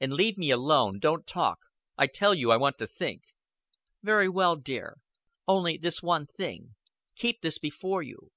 And 0.00 0.12
leave 0.12 0.36
me 0.36 0.50
alone. 0.50 0.98
Don't 0.98 1.26
talk. 1.26 1.60
I 1.96 2.06
tell 2.06 2.34
you 2.34 2.50
I 2.50 2.58
want 2.58 2.76
to 2.76 2.86
think." 2.86 3.22
"Very 4.02 4.28
well, 4.28 4.54
dear. 4.54 4.98
Only 5.48 5.78
this 5.78 6.02
one 6.02 6.26
thing. 6.26 6.74
Keep 7.16 7.40
this 7.40 7.56
before 7.56 8.02
you. 8.02 8.32